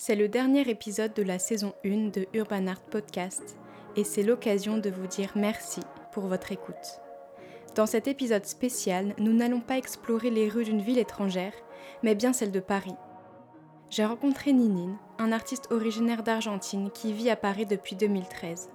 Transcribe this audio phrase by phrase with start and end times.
[0.00, 3.56] C'est le dernier épisode de la saison 1 de Urban Art Podcast
[3.96, 5.80] et c'est l'occasion de vous dire merci
[6.12, 7.00] pour votre écoute.
[7.74, 11.52] Dans cet épisode spécial, nous n'allons pas explorer les rues d'une ville étrangère,
[12.04, 12.94] mais bien celle de Paris.
[13.90, 18.70] J'ai rencontré Ninine, un artiste originaire d'Argentine qui vit à Paris depuis 2013.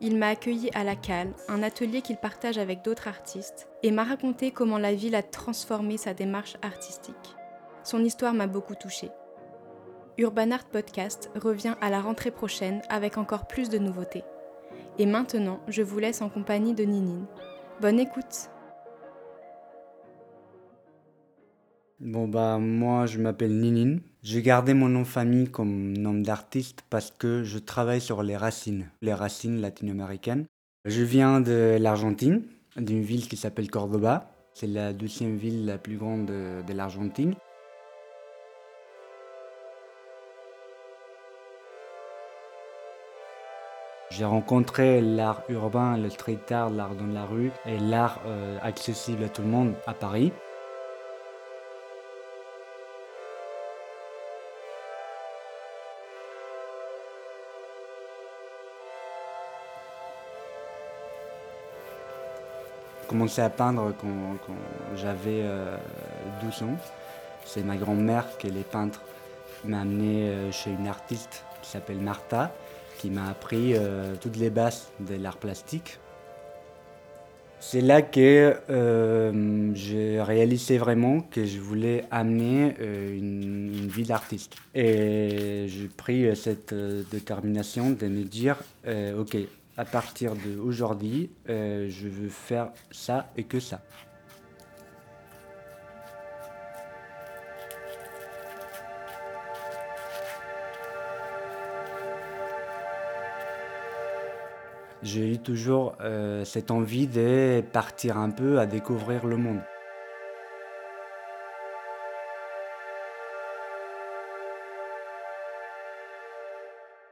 [0.00, 4.04] Il m'a accueilli à la Cale, un atelier qu'il partage avec d'autres artistes, et m'a
[4.04, 7.36] raconté comment la ville a transformé sa démarche artistique.
[7.82, 9.10] Son histoire m'a beaucoup touchée.
[10.16, 14.22] Urban Art Podcast revient à la rentrée prochaine avec encore plus de nouveautés.
[14.96, 17.26] Et maintenant, je vous laisse en compagnie de Ninine.
[17.80, 18.48] Bonne écoute
[21.98, 24.02] Bon bah moi je m'appelle Ninine.
[24.22, 28.88] J'ai gardé mon nom famille comme nom d'artiste parce que je travaille sur les racines,
[29.02, 30.46] les racines latino-américaines.
[30.84, 32.42] Je viens de l'Argentine,
[32.76, 34.30] d'une ville qui s'appelle Cordoba.
[34.52, 37.34] C'est la deuxième ville la plus grande de, de l'Argentine.
[44.16, 49.24] J'ai rencontré l'art urbain, le street art, l'art dans la rue et l'art euh, accessible
[49.24, 50.32] à tout le monde à Paris.
[63.00, 64.54] J'ai commencé à peindre quand,
[64.94, 65.76] j'avais euh,
[66.40, 66.76] 12 ans.
[67.44, 69.00] C'est ma grand-mère qui est peintre
[69.64, 72.52] m'a amené euh, chez une artiste qui s'appelle Martha
[72.98, 75.98] qui m'a appris euh, toutes les bases de l'art plastique.
[77.60, 84.02] C'est là que euh, j'ai réalisé vraiment que je voulais amener euh, une, une, vie
[84.02, 84.54] d'artiste.
[84.74, 88.56] Et j'ai pris cette détermination de me dire,
[89.18, 89.36] ok,
[89.78, 93.80] à partir d'aujourd'hui, je veux faire ça et que ça.
[105.04, 109.60] J'ai eu toujours euh, cette envie de partir un peu à découvrir le monde.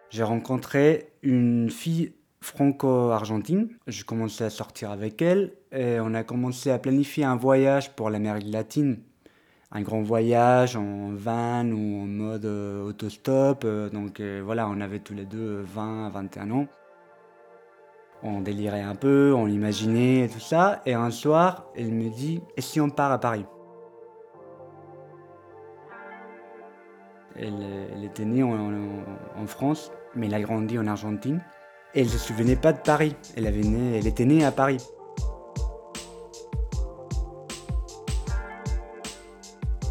[0.08, 3.69] J'ai rencontré une fille franco-argentine.
[3.86, 8.09] Je commençais à sortir avec elle et on a commencé à planifier un voyage pour
[8.09, 9.00] l'Amérique latine.
[9.70, 13.66] Un grand voyage en van ou en mode euh, autostop.
[13.92, 16.69] donc euh, voilà, on avait tous les deux 20 à 21 ans
[18.22, 20.81] on délirait un peu, on imaginait tout ça.
[20.87, 23.44] Et un soir, elle me dit Et si on part à Paris?
[27.34, 31.43] Elle, était née en, France, mais elle a grandi en Argentine.
[31.94, 33.16] Et elle ne se souvenait pas de Paris.
[33.37, 33.62] Elle, avait
[34.06, 34.78] était née à Paris.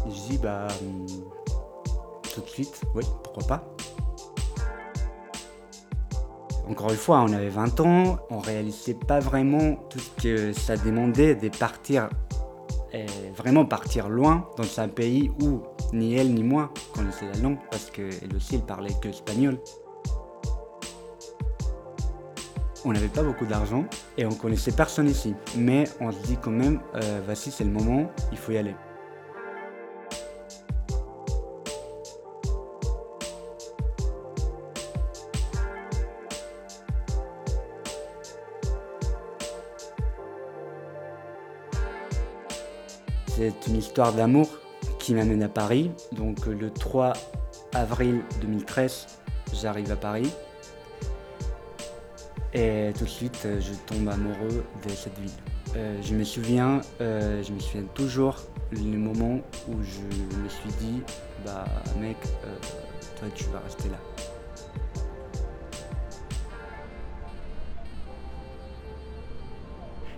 [0.06, 1.06] je dis Bah, hum,
[2.32, 3.81] tout de suite, oui, pourquoi pas
[6.72, 10.74] encore une fois, on avait 20 ans, on réalisait pas vraiment tout ce que ça
[10.78, 12.08] demandait de partir,
[12.94, 13.04] et
[13.36, 15.60] vraiment partir loin dans un pays où
[15.92, 19.58] ni elle ni moi connaissaient la langue, parce qu'elle aussi elle parlait que espagnol.
[22.86, 23.84] On n'avait pas beaucoup d'argent
[24.16, 27.70] et on connaissait personne ici, mais on se dit quand même, euh, voici c'est le
[27.70, 28.74] moment, il faut y aller.
[43.36, 44.48] C'est une histoire d'amour
[44.98, 45.90] qui m'amène à Paris.
[46.12, 47.14] Donc le 3
[47.72, 49.06] avril 2013,
[49.54, 50.30] j'arrive à Paris.
[52.52, 55.30] Et tout de suite, je tombe amoureux de cette ville.
[55.76, 58.36] Euh, je me souviens, euh, je me souviens toujours
[58.70, 61.02] le moment où je me suis dit,
[61.46, 61.64] bah
[61.98, 62.54] mec, euh,
[63.18, 64.31] toi tu vas rester là.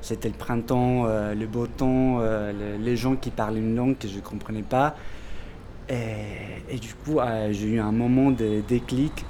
[0.04, 3.96] C'était le printemps, euh, le beau temps, euh, le, les gens qui parlaient une langue
[3.96, 4.96] que je ne comprenais pas.
[5.88, 9.24] Et, du coup, euh, j'ai eu un moment de déclic.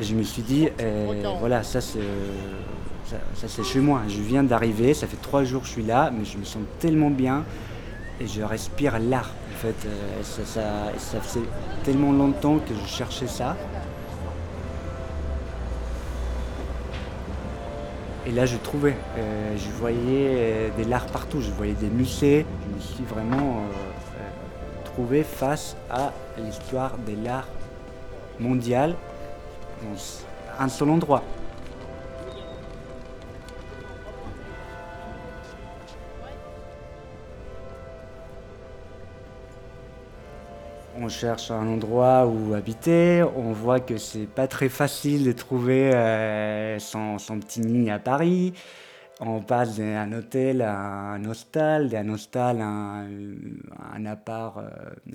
[0.00, 0.68] Je me suis dit,
[1.38, 2.00] voilà, ça c'est,
[3.04, 4.02] ça, c'est chez moi.
[4.08, 6.62] Je viens d'arriver, ça fait trois jours que je suis là, mais je me sens
[6.80, 7.44] tellement bien
[8.20, 9.30] et je respire l'art.
[9.54, 9.88] En fait,
[10.24, 10.44] ça,
[10.98, 11.46] ça, faisait
[11.84, 13.56] tellement longtemps que je cherchais ça.
[18.26, 22.44] Et là, je trouvais, euh, je voyais euh, des l'art partout, je voyais des musées.
[22.68, 27.48] Je me suis vraiment euh, trouvé face à l'histoire de l'art
[28.38, 28.94] mondial
[29.82, 31.22] dans un seul endroit.
[41.02, 45.94] On cherche un endroit où habiter, on voit que c'est pas très facile de trouver
[45.94, 48.52] euh, son, petit nid à Paris.
[49.18, 53.04] On passe d'un hôtel à un hostel, d'un hostel à
[53.94, 54.68] un, appart euh,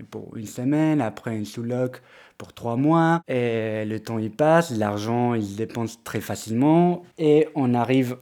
[0.10, 2.02] pour une semaine, après une sous-loc
[2.40, 3.22] pour trois mois.
[3.28, 8.18] Et le temps il passe, l'argent il dépense très facilement et on arrive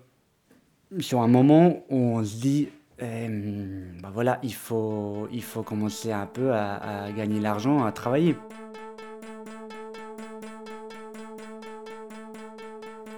[0.99, 2.67] sur un moment où on se dit
[2.99, 8.35] bah voilà, il faut, il faut commencer un peu à, gagner l'argent, à travailler.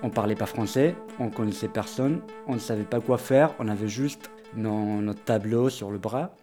[0.03, 3.87] On parlait pas français, on connaissait personne, on ne savait pas quoi faire, on avait
[3.87, 6.35] juste notre tableau sur le bras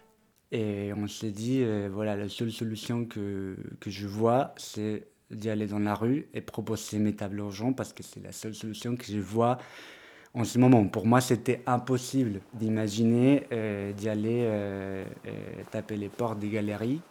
[0.51, 5.49] et on s'est dit euh, voilà la seule solution que, que je vois c'est d'y
[5.49, 8.53] aller dans la rue et proposer mes tableaux aux gens parce que c'est la seule
[8.53, 9.57] solution que je vois
[10.33, 10.85] en ce moment.
[10.85, 15.31] Pour moi, c'était impossible d'imaginer euh, d'y aller euh, euh,
[15.71, 17.01] taper les portes des galeries.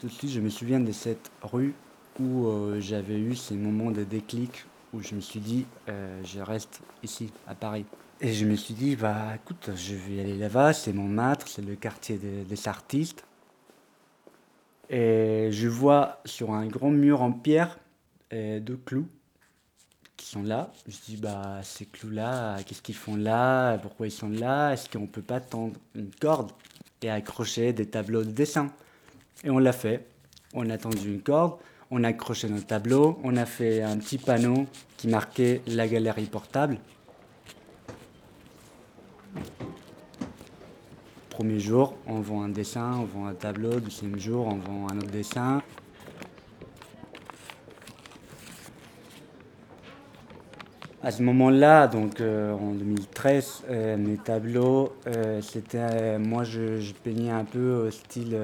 [0.00, 1.74] Tout de suite, je me souviens de cette rue
[2.20, 2.48] où
[2.78, 7.56] j'avais eu ces moments de déclic où je me suis dit, je reste ici, à
[7.56, 7.84] Paris.
[8.20, 11.64] Et je me suis dit, bah écoute, je vais aller là-bas, c'est mon maître, c'est
[11.64, 13.24] le quartier des artistes.
[14.88, 17.76] Et je vois sur un grand mur en pierre
[18.32, 19.08] euh, deux clous
[20.16, 20.72] qui sont là.
[20.86, 23.78] Je dis, bah, ces clous-là, qu'est-ce qu'ils font là?
[23.78, 24.72] Pourquoi ils sont là?
[24.72, 26.50] Est-ce qu'on peut pas tendre une corde
[27.02, 28.72] et accrocher des tableaux de dessin?
[29.44, 30.06] Et on l'a fait.
[30.54, 31.58] On a tendu une corde,
[31.90, 34.66] on a accroché nos tableaux, on a fait un petit panneau
[34.96, 36.78] qui marquait la galerie portable.
[41.28, 43.78] Premier jour, on vend un dessin, on vend un tableau.
[43.78, 45.62] Deuxième jour, on vend un autre dessin.
[51.00, 57.30] À ce moment-là, donc euh, en 2013, euh, mes tableaux, euh, c'était moi je, peignais
[57.30, 58.36] un peu au style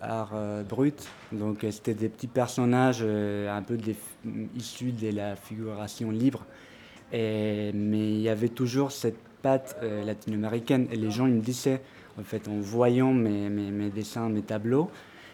[0.00, 0.32] art
[0.66, 3.76] brut, donc c'était des petits personnages un peu
[4.56, 6.46] issus de la figuration libre,
[7.12, 10.86] mais il y avait toujours cette patte latino-américaine.
[10.90, 11.82] Et les gens ils me disaient
[12.18, 14.90] en fait en voyant mes, mes dessins, mes tableaux,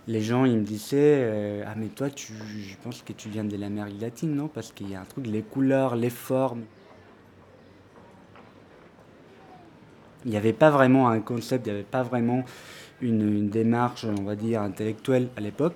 [0.08, 3.44] les gens ils me disaient euh, ah mais toi tu je pense que tu viens
[3.44, 4.48] de l'Amérique latine non?
[4.48, 6.62] Parce qu'il y a un truc les couleurs les formes
[10.24, 12.44] il n'y avait pas vraiment un concept il n'y avait pas vraiment
[13.00, 15.74] une, démarche on va dire intellectuelle à l'époque.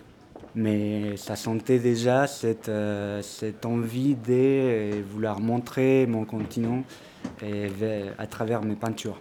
[0.57, 6.83] Mais ça sentait déjà cette, euh, cette envie de vouloir montrer mon continent
[8.19, 9.21] à travers mes peintures.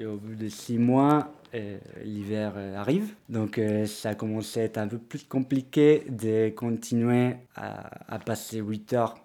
[0.00, 3.12] Et au bout de six mois, euh, l'hiver euh, arrive.
[3.28, 8.60] Donc euh, ça a commencé à être un peu plus compliqué de continuer à, passer
[8.60, 9.16] 8 heures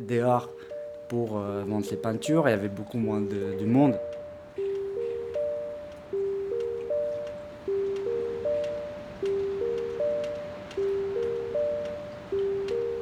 [0.00, 0.50] dehors
[1.08, 2.46] pour vendre ses peintures.
[2.46, 3.98] Il y avait beaucoup moins de, monde.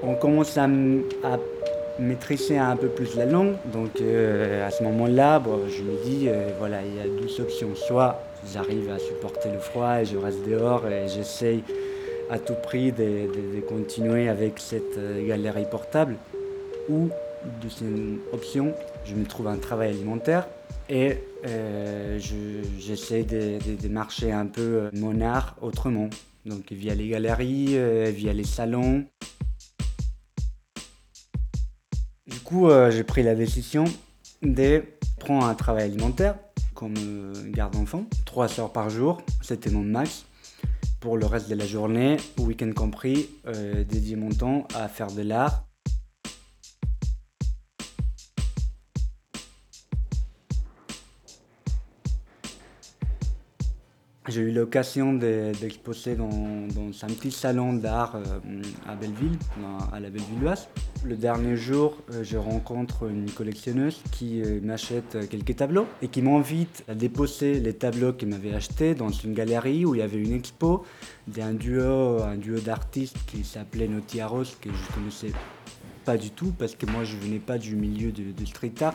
[0.05, 0.69] On commence à,
[1.25, 1.39] à
[1.99, 3.55] maîtriser un peu plus la langue.
[3.73, 7.75] Donc euh, à ce moment-là, je me dis, euh, voilà, il y a deux options.
[7.75, 8.23] Soit
[8.53, 11.63] j'arrive à supporter le froid et je reste dehors et j'essaye
[12.31, 16.17] à tout prix de, continuer avec cette euh, galerie portable.
[16.89, 17.11] Ou
[17.61, 18.73] deuxième option,
[19.05, 20.47] je me trouve un travail alimentaire
[20.89, 21.19] et
[22.19, 26.09] j'essaie de, de, marcher un peu mon art autrement.
[26.45, 27.79] Donc via les galeries,
[28.13, 29.05] via les salons.
[32.55, 33.85] Euh, j'ai pris la décision
[34.43, 34.85] de
[35.19, 36.37] prendre un travail alimentaire
[36.75, 40.27] comme euh, garde-enfant, 3 heures par jour, c'était mon max.
[41.01, 45.23] Pour le reste de la journée, week-end compris, euh, dédier mon temps à faire de
[45.23, 45.65] l'art
[54.29, 58.17] J'ai eu l'occasion d'exposer dans, un petit salon d'art
[58.87, 59.37] à Belleville,
[59.93, 60.69] à la Bellevilloise.
[61.05, 66.23] Le dernier jour, euh, je rencontre une collectionneuse qui euh, m'achète quelques tableaux et qui
[66.23, 70.23] m'invite à déposer les tableaux qu'elle m'avait achetés dans une galerie où il y avait
[70.23, 70.85] une expo
[71.27, 75.33] d'un duo, un duo d'artistes qui s'appelait Notiaros que je connaissais
[76.05, 78.95] pas du tout parce que moi je venais pas du milieu de, de street art.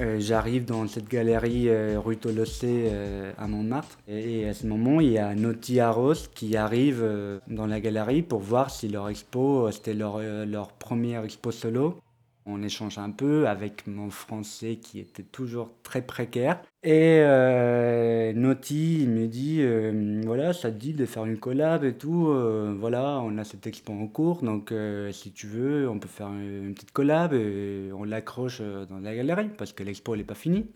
[0.00, 3.98] Euh, j'arrive dans cette galerie euh, rue Tolossé euh, à Montmartre.
[4.08, 7.04] Et, à ce moment il y a Noti Arros qui arrive
[7.46, 11.98] dans la galerie pour voir si leur expo c'était leur, leur première expo solo
[12.46, 16.60] On échange un peu avec mon français qui était toujours très précaire.
[16.82, 21.84] Et euh, Naughty, il me dit euh, voilà, ça te dit de faire une collab
[21.84, 22.28] et tout.
[22.28, 24.74] euh, voilà, on a cette expo en cours, donc
[25.12, 29.48] si tu veux, on peut faire une, petite collab et on l'accroche dans la galerie
[29.56, 30.66] parce que l'expo elle est pas finie.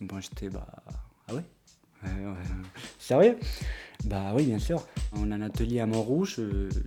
[0.00, 0.66] Bon, j'étais bah
[1.28, 1.42] ah ouais,
[3.00, 3.36] sérieux?
[4.04, 4.86] Bah oui, bien sûr.
[5.12, 6.40] On a un atelier à Montrouge,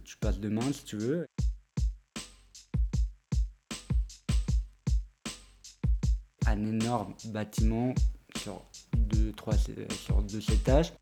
[0.05, 1.27] tu passes demain si tu veux.
[6.49, 7.93] Un énorme bâtiment
[8.35, 8.63] sur
[8.97, 9.53] deux, trois,
[9.91, 10.93] sur deux étages.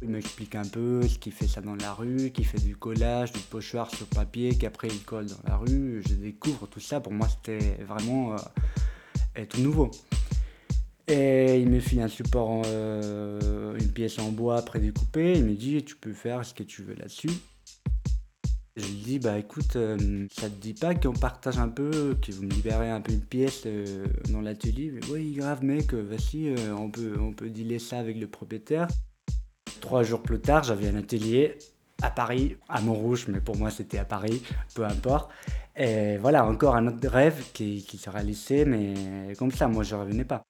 [0.00, 3.32] Il m'explique un peu ce qu'il fait ça dans la rue, qu'il fait du collage,
[3.32, 6.04] du pochoir sur papier, qu'après il colle dans la rue.
[6.06, 7.00] Je découvre tout ça.
[7.00, 9.90] Pour moi, c'était vraiment euh, tout nouveau.
[11.08, 15.32] Et il me file un support, euh, une pièce en bois prédécoupée.
[15.34, 17.30] Il me dit Tu peux faire ce que tu veux là-dessus.
[18.76, 22.32] Je lui dis Bah écoute, euh, ça te dit pas qu'on partage un peu, que
[22.32, 24.92] vous me libérez un peu une pièce euh, dans l'atelier?
[25.10, 28.88] Oui, grave, mec, vas-y, euh, on, peut, on peut dealer ça avec le propriétaire.
[29.80, 31.56] Trois jours plus tard, j'avais un atelier
[32.02, 34.42] à Paris, à Montrouge, mais pour moi c'était à Paris,
[34.74, 35.30] peu importe.
[35.76, 39.94] Et voilà, encore un autre rêve qui, qui se réalisait, mais comme ça, moi je
[39.94, 40.44] revenais pas.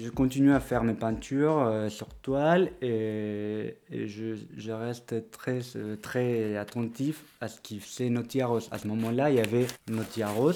[0.00, 6.56] Je continue à faire mes peintures euh, sur toile et, je, reste très, euh, très
[6.56, 8.60] attentif à ce qui faisait Notiaros.
[8.70, 10.52] À ce moment-là, il y avait Notiaros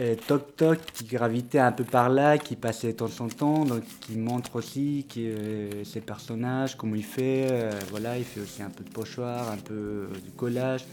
[0.00, 3.64] et Toc Toc qui gravitait un peu par là, qui passait de temps en temps,
[3.64, 7.70] donc qui montre aussi euh, ses personnages, comment il fait.
[7.90, 10.84] voilà, il fait aussi un peu de pochoir, un peu du collage.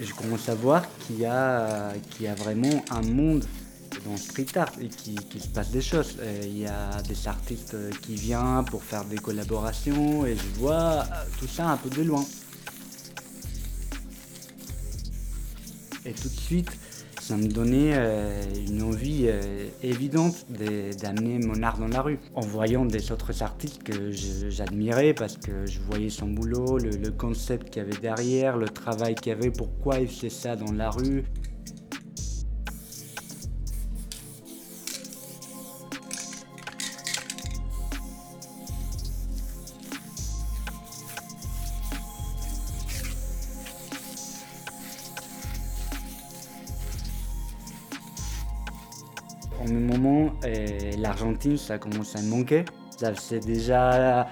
[0.00, 3.44] Et je commence à voir qu'il y, a- qu'il y a vraiment un monde
[4.04, 6.16] dans street art et qu'il qu'il se passe des choses.
[6.20, 10.60] Euh, Il y a des artistes euh, qui viennent pour faire des collaborations et je
[10.60, 12.24] vois euh, tout ça un peu de loin.
[16.04, 16.70] Et tout de suite,
[17.20, 17.94] ça me donnait
[18.66, 19.28] une envie
[19.84, 22.18] évidente de- d'amener mon art dans la rue.
[22.34, 27.10] En voyant des autres artistes que j'admirais parce que je voyais son boulot, le, le
[27.12, 30.72] concept qu'il y avait derrière, le travail qu'il y avait, pourquoi il faisait ça dans
[30.72, 31.22] la rue.
[51.56, 52.64] Ça commence à me manquer.
[52.96, 54.28] Ça faisait déjà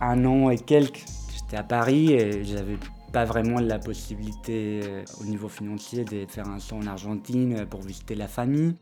[0.00, 2.78] un an et quelques que j'étais à Paris et j'avais
[3.12, 7.66] pas vraiment la possibilité euh, au niveau financier de faire un saut en Argentine euh,
[7.66, 8.74] pour visiter la famille.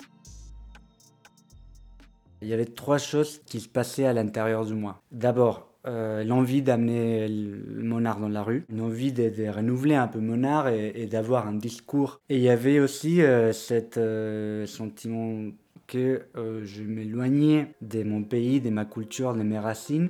[2.41, 5.03] Il y avait trois choses qui se passaient à l'intérieur de moi.
[5.11, 7.27] D'abord, euh, l'envie d'amener
[7.83, 11.49] mon art dans la rue, une envie de, renouveler un peu mon art et, d'avoir
[11.49, 12.21] un discours.
[12.29, 13.53] Et il y avait aussi euh,
[14.67, 15.51] sentiment
[15.91, 20.09] que euh, je m'éloignais de mon pays, de ma culture, de mes racines.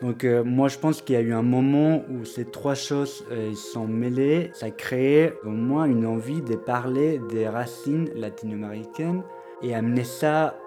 [0.00, 3.24] Donc euh, moi je pense qu'il y a eu un moment où ces trois choses
[3.30, 9.22] euh, sont mêlées, ça créait en moi une envie de parler des racines latino-américaines
[9.62, 10.58] et amener ça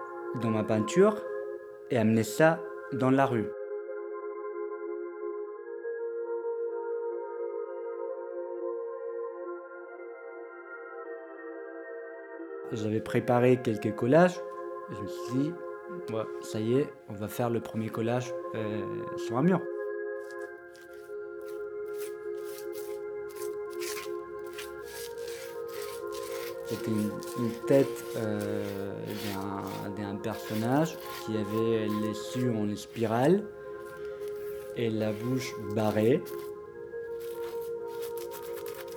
[0.41, 1.17] dans ma peinture
[1.91, 2.61] et amener ça
[2.93, 3.49] dans la rue.
[12.75, 14.39] J'avais préparé quelques collages.
[14.91, 15.53] Je me suis dit,
[16.13, 18.81] Ouais, ça y est, on va faire le premier collage euh,
[19.17, 19.61] sur un mur.
[26.67, 27.11] C'était une,
[27.45, 28.91] une tête euh,
[29.95, 33.43] d'un- d'un personnage qui avait les yeux en spirale
[34.75, 36.21] et la bouche barrée.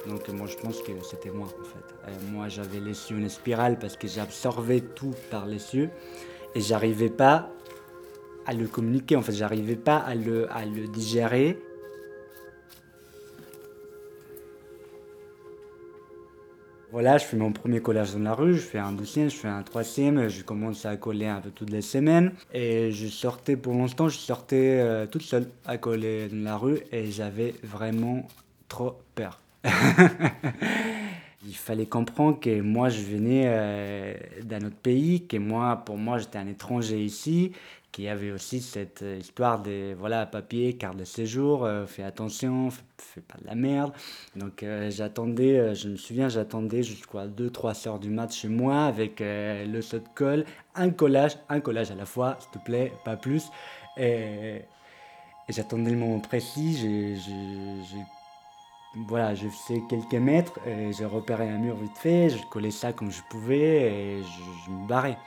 [0.08, 1.94] Donc moi je pense que c'était moi en fait.
[2.08, 5.90] Euh, moi j'avais les yeux en spirale parce que j'absorbais tout par les yeux
[6.54, 7.50] et j'arrivais pas
[8.46, 11.58] à le communiquer en fait, j'arrivais pas à le, à le digérer.
[16.90, 19.48] Voilà, je fais mon premier collage dans la rue, je fais un deuxième, je fais
[19.48, 22.32] un troisième, je commence à coller un peu toutes les semaines.
[22.54, 26.78] Et je sortais, pour l'instant, je sortais euh, toute seule à coller dans la rue
[26.90, 28.26] et j'avais vraiment
[28.68, 29.38] trop peur.
[31.46, 36.18] Il fallait comprendre que moi je venais euh, d'un autre pays, que moi, pour moi,
[36.18, 37.52] j'étais un étranger ici,
[37.92, 42.70] qui avait aussi cette euh, histoire de voilà papier, carte de séjour, euh, fais attention,
[42.98, 43.92] fais, pas de la merde.
[44.36, 49.80] Donc j'attendais, je me souviens, j'attendais jusqu'à 2-3 heures du mat chez moi avec le
[49.80, 50.44] saut de colle,
[50.74, 53.44] un collage, un collage à la fois, s'il te plaît, pas plus.
[53.96, 54.62] Et,
[55.48, 57.16] j'attendais le moment précis, j'ai,
[58.94, 62.92] voilà, je faisais quelques mètres, et j'ai repéré un mur vite fait, je collais ça
[62.92, 65.18] comme je pouvais et je, me barrais.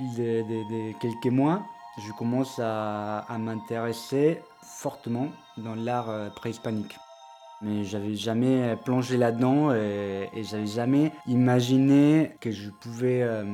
[0.00, 1.62] de, quelques mois,
[1.98, 6.96] je commence à, m'intéresser fortement dans l'art euh, préhispanique.
[7.62, 13.44] Mais j'avais jamais plongé là-dedans et, j'avais jamais imaginé que je pouvais euh,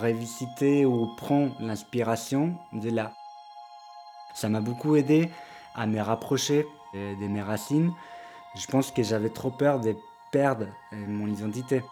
[0.00, 3.12] revisiter ou prendre l'inspiration de là.
[4.34, 5.30] Ça m'a beaucoup aidé
[5.74, 7.92] à me rapprocher de mes racines.
[8.54, 9.94] Je pense que j'avais trop peur de
[10.32, 11.82] perdre euh, mon identité.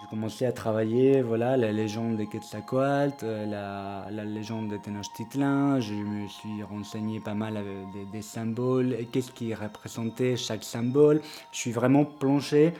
[0.00, 5.80] J'ai commencé à travailler voilà, la légende de Quetzalcoatl, euh, la, la légende de Tenochtitlan.
[5.80, 7.54] Je me suis renseigné pas mal
[7.94, 11.22] des, des symboles, qu'est-ce qui représentait chaque symbole?
[11.52, 12.74] Je suis vraiment plongé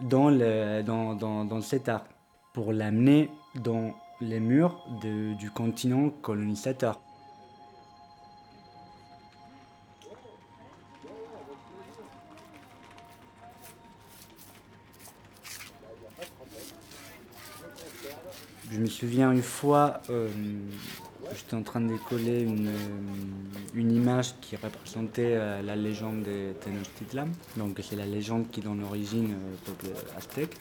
[0.00, 2.04] dans, le, dans, dans, dans cet art
[2.52, 7.00] pour l'amener dans les murs du continent colonisateur.
[18.72, 20.28] Je me souviens une fois, euh,
[21.34, 22.72] j'étais en train de coller une, euh,
[23.74, 27.26] une image qui représentait euh, la légende de Tenochtitlan.
[27.56, 30.56] Donc c'est la légende qui donne origine au peuple aztèque.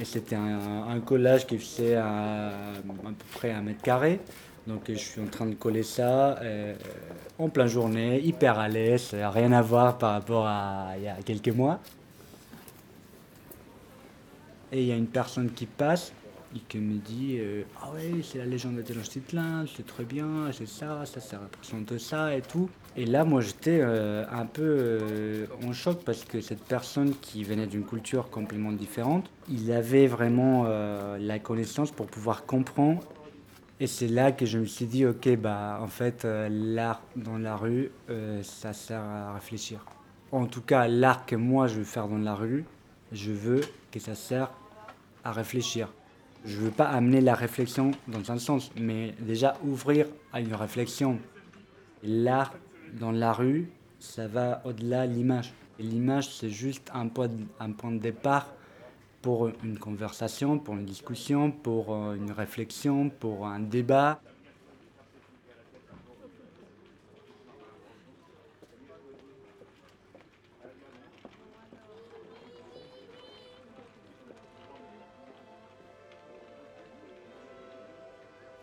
[0.00, 2.50] Et c'était un, collage qui faisait à,
[2.84, 4.20] peu près un mètre carré.
[4.66, 6.40] Donc je suis en train de coller ça
[7.38, 11.16] en pleine journée, hyper à l'aise, rien à voir par rapport à il y a
[11.24, 11.80] quelques mois.
[14.72, 16.12] Et il y a une personne qui passe
[16.54, 20.50] et qui me dit euh, Ah ouais, c'est la légende de Tenochtitlan, c'est très bien,
[20.52, 22.68] c'est ça, ça, ça représente ça et tout.
[22.96, 27.42] Et là, moi, j'étais euh, un peu euh, en choc parce que cette personne qui
[27.42, 30.64] venait d'une culture complètement différente, il avait vraiment
[31.18, 33.00] la connaissance pour pouvoir comprendre.
[33.80, 37.56] Et c'est là que je me suis dit Ok, bah, en fait, l'art dans la
[37.56, 37.90] rue,
[38.42, 39.84] ça sert à réfléchir.
[40.34, 42.64] En tout cas, l'art que moi je veux faire dans la rue,
[43.12, 43.60] je veux
[43.92, 44.50] que ça sert
[45.22, 45.92] à réfléchir.
[46.44, 50.54] Je ne veux pas amener la réflexion dans un sens, mais déjà ouvrir à une
[50.54, 51.18] réflexion.
[52.02, 52.52] L'art
[52.92, 55.52] dans la rue, ça va au-delà de l'image.
[55.78, 58.46] L'image, c'est juste un point, un point de départ
[59.22, 64.20] pour une conversation, pour une discussion, pour euh, une réflexion, pour un débat.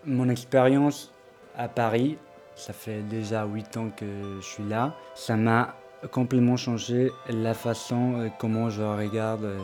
[0.06, 1.12] Mon expérience
[1.58, 2.18] à Paris,
[2.56, 4.06] ça fait déjà 8 ans que
[4.40, 5.76] je suis là, ça m'a
[6.10, 9.60] complètement changé la façon euh, comment je regarde, euh,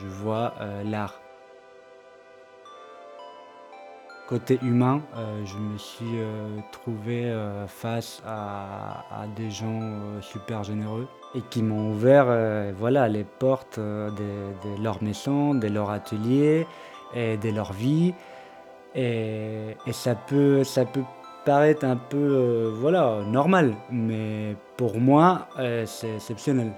[0.00, 1.20] je, vois euh, l'art.
[4.28, 5.02] Côté humain,
[5.44, 6.18] je me suis
[6.72, 7.32] trouvé
[7.68, 9.80] face à, des gens
[10.20, 12.26] super généreux et qui m'ont ouvert
[12.76, 16.66] voilà, les portes de, de leur maison, de leur atelier
[17.14, 18.14] et de leur vie.
[18.96, 21.04] Et, ça, peut, ça peut
[21.46, 26.72] paraître un peu euh, voilà, normal, mais pour moi, euh, c'est exceptionnel.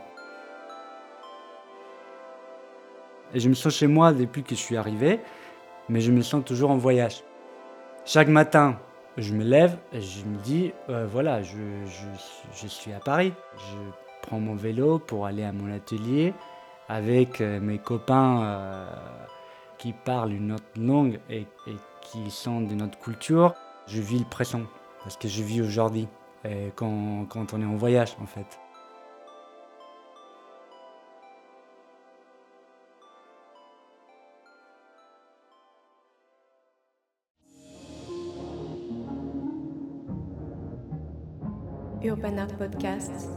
[3.34, 5.20] Et je me sens chez moi depuis que je suis arrivé,
[5.88, 7.24] mais je me sens toujours en voyage.
[8.04, 8.78] Chaque matin,
[9.16, 11.56] je me lève et je me dis, euh, voilà, je,
[12.52, 13.32] je, suis à Paris.
[13.56, 13.76] Je
[14.22, 16.34] prends mon vélo pour aller à mon atelier
[16.90, 18.86] avec mes copains
[19.76, 23.54] qui parlent une autre langue et, et qui sont de notre culture,
[23.88, 24.62] je vis le présent,
[25.02, 26.08] parce que je vis aujourd'hui,
[26.76, 28.58] quand, quand on est en voyage en fait.
[42.02, 43.28] Urban Art Podcast,